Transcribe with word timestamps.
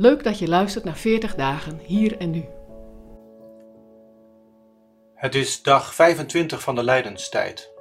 Leuk 0.00 0.24
dat 0.24 0.38
je 0.38 0.48
luistert 0.48 0.84
naar 0.84 0.96
40 0.96 1.34
dagen 1.34 1.78
hier 1.78 2.18
en 2.18 2.30
nu. 2.30 2.44
Het 5.14 5.34
is 5.34 5.62
dag 5.62 5.94
25 5.94 6.62
van 6.62 6.74
de 6.74 6.82
Lijdenstijd. 6.82 7.72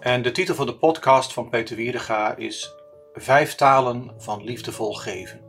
En 0.00 0.22
de 0.22 0.30
titel 0.32 0.54
van 0.54 0.66
de 0.66 0.76
podcast 0.76 1.32
van 1.32 1.48
Peter 1.48 1.76
Wiedega 1.76 2.36
is 2.36 2.74
Vijf 3.12 3.54
talen 3.54 4.14
van 4.16 4.44
liefdevol 4.44 4.94
geven. 4.94 5.40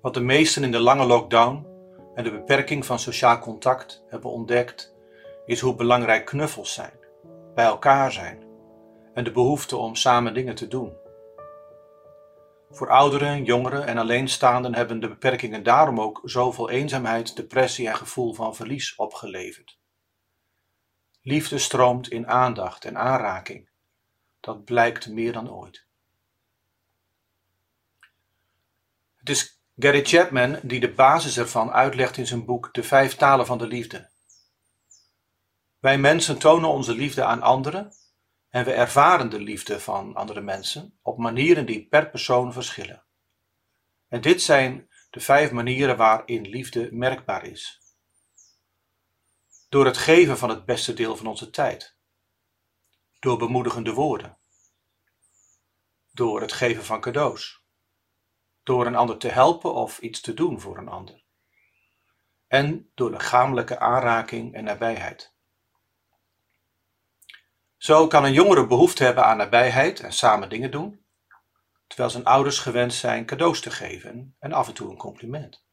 Wat 0.00 0.14
de 0.14 0.20
meesten 0.20 0.64
in 0.64 0.72
de 0.72 0.80
lange 0.80 1.06
lockdown 1.06 1.66
en 2.14 2.24
de 2.24 2.30
beperking 2.30 2.86
van 2.86 2.98
sociaal 2.98 3.38
contact 3.38 4.04
hebben 4.08 4.30
ontdekt, 4.30 4.94
is 5.44 5.60
hoe 5.60 5.74
belangrijk 5.74 6.24
knuffels 6.24 6.74
zijn, 6.74 6.98
bij 7.54 7.64
elkaar 7.64 8.12
zijn 8.12 8.42
en 9.14 9.24
de 9.24 9.32
behoefte 9.32 9.76
om 9.76 9.94
samen 9.94 10.34
dingen 10.34 10.54
te 10.54 10.68
doen. 10.68 11.04
Voor 12.70 12.90
ouderen, 12.90 13.44
jongeren 13.44 13.86
en 13.86 13.98
alleenstaanden 13.98 14.74
hebben 14.74 15.00
de 15.00 15.08
beperkingen 15.08 15.62
daarom 15.62 16.00
ook 16.00 16.20
zoveel 16.24 16.70
eenzaamheid, 16.70 17.36
depressie 17.36 17.88
en 17.88 17.96
gevoel 17.96 18.34
van 18.34 18.54
verlies 18.54 18.94
opgeleverd. 18.94 19.78
Liefde 21.22 21.58
stroomt 21.58 22.08
in 22.08 22.28
aandacht 22.28 22.84
en 22.84 22.98
aanraking. 22.98 23.68
Dat 24.40 24.64
blijkt 24.64 25.08
meer 25.08 25.32
dan 25.32 25.50
ooit. 25.50 25.86
Het 29.16 29.28
is 29.28 29.60
Gary 29.76 30.04
Chapman 30.04 30.58
die 30.62 30.80
de 30.80 30.92
basis 30.92 31.38
ervan 31.38 31.70
uitlegt 31.70 32.16
in 32.16 32.26
zijn 32.26 32.44
boek 32.44 32.74
De 32.74 32.82
Vijf 32.82 33.14
Talen 33.14 33.46
van 33.46 33.58
de 33.58 33.66
Liefde. 33.66 34.10
Wij 35.78 35.98
mensen 35.98 36.38
tonen 36.38 36.68
onze 36.68 36.94
liefde 36.94 37.24
aan 37.24 37.42
anderen 37.42 37.92
en 38.56 38.64
we 38.64 38.72
ervaren 38.72 39.30
de 39.30 39.40
liefde 39.40 39.80
van 39.80 40.14
andere 40.14 40.40
mensen 40.40 40.98
op 41.02 41.18
manieren 41.18 41.66
die 41.66 41.88
per 41.88 42.10
persoon 42.10 42.52
verschillen. 42.52 43.04
En 44.08 44.20
dit 44.20 44.42
zijn 44.42 44.88
de 45.10 45.20
vijf 45.20 45.50
manieren 45.50 45.96
waarin 45.96 46.46
liefde 46.46 46.88
merkbaar 46.92 47.44
is. 47.44 47.80
Door 49.68 49.84
het 49.84 49.96
geven 49.96 50.38
van 50.38 50.48
het 50.48 50.64
beste 50.64 50.94
deel 50.94 51.16
van 51.16 51.26
onze 51.26 51.50
tijd. 51.50 51.96
Door 53.18 53.38
bemoedigende 53.38 53.92
woorden. 53.92 54.38
Door 56.12 56.40
het 56.40 56.52
geven 56.52 56.84
van 56.84 57.00
cadeaus. 57.00 57.64
Door 58.62 58.86
een 58.86 58.96
ander 58.96 59.18
te 59.18 59.28
helpen 59.28 59.74
of 59.74 59.98
iets 59.98 60.20
te 60.20 60.34
doen 60.34 60.60
voor 60.60 60.78
een 60.78 60.88
ander. 60.88 61.24
En 62.46 62.90
door 62.94 63.10
lichamelijke 63.10 63.78
aanraking 63.78 64.54
en 64.54 64.64
nabijheid. 64.64 65.35
Zo 67.76 68.06
kan 68.06 68.24
een 68.24 68.32
jongere 68.32 68.66
behoefte 68.66 69.04
hebben 69.04 69.24
aan 69.24 69.36
nabijheid 69.36 70.00
en 70.00 70.12
samen 70.12 70.48
dingen 70.48 70.70
doen, 70.70 71.04
terwijl 71.86 72.10
zijn 72.10 72.24
ouders 72.24 72.58
gewend 72.58 72.94
zijn 72.94 73.26
cadeaus 73.26 73.60
te 73.60 73.70
geven 73.70 74.36
en 74.38 74.52
af 74.52 74.68
en 74.68 74.74
toe 74.74 74.90
een 74.90 74.96
compliment. 74.96 75.64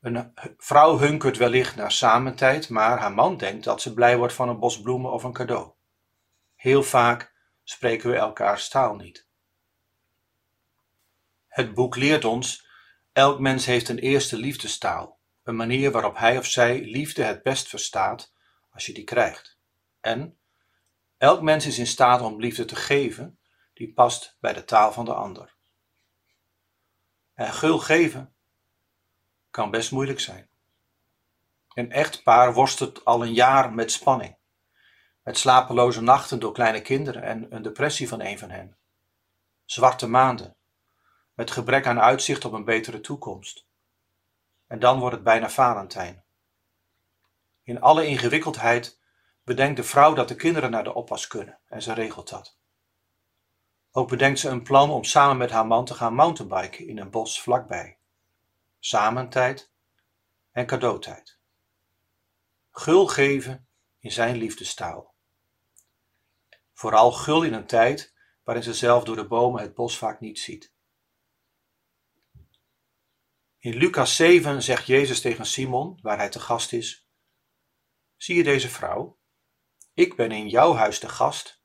Een 0.00 0.32
vrouw 0.56 0.98
hunkert 0.98 1.36
wellicht 1.36 1.76
naar 1.76 1.92
samentijd, 1.92 2.68
maar 2.68 2.98
haar 2.98 3.12
man 3.12 3.36
denkt 3.36 3.64
dat 3.64 3.80
ze 3.80 3.94
blij 3.94 4.16
wordt 4.16 4.34
van 4.34 4.48
een 4.48 4.58
bos 4.58 4.80
bloemen 4.80 5.12
of 5.12 5.22
een 5.22 5.32
cadeau. 5.32 5.72
Heel 6.54 6.82
vaak 6.82 7.34
spreken 7.62 8.10
we 8.10 8.16
elkaars 8.16 8.68
taal 8.68 8.94
niet. 8.94 9.26
Het 11.48 11.74
boek 11.74 11.96
leert 11.96 12.24
ons: 12.24 12.68
elk 13.12 13.40
mens 13.40 13.66
heeft 13.66 13.88
een 13.88 13.98
eerste 13.98 14.36
liefdestaal, 14.36 15.18
een 15.42 15.56
manier 15.56 15.90
waarop 15.90 16.16
hij 16.16 16.38
of 16.38 16.46
zij 16.46 16.80
liefde 16.80 17.22
het 17.22 17.42
best 17.42 17.68
verstaat 17.68 18.32
als 18.72 18.86
je 18.86 18.92
die 18.92 19.04
krijgt. 19.04 19.58
En 20.00 20.38
Elk 21.18 21.42
mens 21.42 21.66
is 21.66 21.78
in 21.78 21.86
staat 21.86 22.20
om 22.20 22.40
liefde 22.40 22.64
te 22.64 22.76
geven 22.76 23.38
die 23.74 23.92
past 23.92 24.36
bij 24.40 24.52
de 24.52 24.64
taal 24.64 24.92
van 24.92 25.04
de 25.04 25.14
ander. 25.14 25.54
En 27.34 27.52
gul 27.52 27.78
geven 27.78 28.34
kan 29.50 29.70
best 29.70 29.92
moeilijk 29.92 30.20
zijn. 30.20 30.48
Een 31.74 31.92
echtpaar 31.92 32.54
worstelt 32.54 33.04
al 33.04 33.22
een 33.22 33.34
jaar 33.34 33.72
met 33.72 33.92
spanning, 33.92 34.36
met 35.22 35.38
slapeloze 35.38 36.00
nachten 36.00 36.38
door 36.38 36.52
kleine 36.52 36.80
kinderen 36.80 37.22
en 37.22 37.54
een 37.54 37.62
depressie 37.62 38.08
van 38.08 38.20
een 38.20 38.38
van 38.38 38.50
hen. 38.50 38.76
Zwarte 39.64 40.06
maanden, 40.06 40.56
met 41.34 41.50
gebrek 41.50 41.86
aan 41.86 42.00
uitzicht 42.00 42.44
op 42.44 42.52
een 42.52 42.64
betere 42.64 43.00
toekomst. 43.00 43.66
En 44.66 44.78
dan 44.78 44.98
wordt 44.98 45.14
het 45.14 45.24
bijna 45.24 45.50
Valentijn. 45.50 46.24
In 47.62 47.80
alle 47.80 48.06
ingewikkeldheid 48.06 49.00
bedenkt 49.46 49.76
de 49.76 49.84
vrouw 49.84 50.14
dat 50.14 50.28
de 50.28 50.36
kinderen 50.36 50.70
naar 50.70 50.84
de 50.84 50.94
oppas 50.94 51.26
kunnen 51.26 51.58
en 51.66 51.82
ze 51.82 51.92
regelt 51.92 52.28
dat. 52.28 52.58
Ook 53.90 54.08
bedenkt 54.08 54.38
ze 54.38 54.48
een 54.48 54.62
plan 54.62 54.90
om 54.90 55.04
samen 55.04 55.36
met 55.36 55.50
haar 55.50 55.66
man 55.66 55.84
te 55.84 55.94
gaan 55.94 56.14
mountainbiken 56.14 56.86
in 56.86 56.98
een 56.98 57.10
bos 57.10 57.42
vlakbij. 57.42 57.98
Samentijd 58.78 59.72
en 60.50 60.66
cadeautijd. 60.66 61.38
Gul 62.70 63.06
geven 63.06 63.68
in 63.98 64.12
zijn 64.12 64.36
liefdestaal. 64.36 65.14
Vooral 66.72 67.12
gul 67.12 67.42
in 67.42 67.52
een 67.52 67.66
tijd 67.66 68.14
waarin 68.42 68.64
ze 68.64 68.74
zelf 68.74 69.04
door 69.04 69.16
de 69.16 69.26
bomen 69.26 69.62
het 69.62 69.74
bos 69.74 69.98
vaak 69.98 70.20
niet 70.20 70.38
ziet. 70.38 70.72
In 73.58 73.74
Lucas 73.74 74.16
7 74.16 74.62
zegt 74.62 74.86
Jezus 74.86 75.20
tegen 75.20 75.46
Simon, 75.46 75.98
waar 76.02 76.16
hij 76.16 76.28
te 76.28 76.40
gast 76.40 76.72
is: 76.72 77.08
Zie 78.16 78.36
je 78.36 78.44
deze 78.44 78.68
vrouw? 78.68 79.18
Ik 79.96 80.16
ben 80.16 80.30
in 80.30 80.48
jouw 80.48 80.74
huis 80.74 81.00
de 81.00 81.08
gast. 81.08 81.62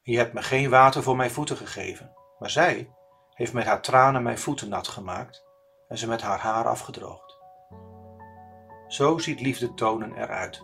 Je 0.00 0.16
hebt 0.16 0.32
me 0.32 0.42
geen 0.42 0.70
water 0.70 1.02
voor 1.02 1.16
mijn 1.16 1.30
voeten 1.30 1.56
gegeven, 1.56 2.12
maar 2.38 2.50
zij 2.50 2.94
heeft 3.34 3.52
met 3.52 3.64
haar 3.64 3.82
tranen 3.82 4.22
mijn 4.22 4.38
voeten 4.38 4.68
nat 4.68 4.88
gemaakt 4.88 5.44
en 5.88 5.98
ze 5.98 6.08
met 6.08 6.22
haar 6.22 6.38
haar 6.38 6.68
afgedroogd. 6.68 7.38
Zo 8.88 9.18
ziet 9.18 9.40
liefde 9.40 9.74
tonen 9.74 10.16
eruit. 10.16 10.62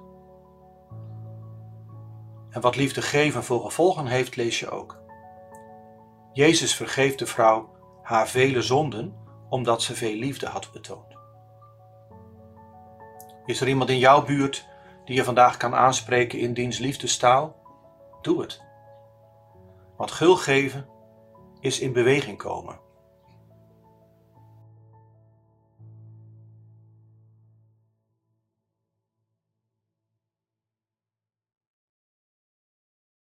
En 2.50 2.60
wat 2.60 2.76
liefde 2.76 3.02
geven 3.02 3.44
voor 3.44 3.60
gevolgen 3.64 4.06
heeft, 4.06 4.36
lees 4.36 4.60
je 4.60 4.70
ook. 4.70 5.02
Jezus 6.32 6.74
vergeeft 6.74 7.18
de 7.18 7.26
vrouw 7.26 7.76
haar 8.02 8.28
vele 8.28 8.62
zonden 8.62 9.16
omdat 9.48 9.82
ze 9.82 9.94
veel 9.94 10.14
liefde 10.14 10.46
had 10.46 10.72
betoond. 10.72 11.18
Is 13.44 13.60
er 13.60 13.68
iemand 13.68 13.90
in 13.90 13.98
jouw 13.98 14.24
buurt 14.24 14.74
die 15.06 15.16
je 15.16 15.24
vandaag 15.24 15.56
kan 15.56 15.74
aanspreken 15.74 16.38
in 16.38 16.54
diens 16.54 16.78
liefdestaal, 16.78 17.56
doe 18.22 18.40
het. 18.40 18.62
Want 19.96 20.10
gul 20.10 20.36
geven 20.36 20.88
is 21.60 21.80
in 21.80 21.92
beweging 21.92 22.38
komen. 22.38 22.78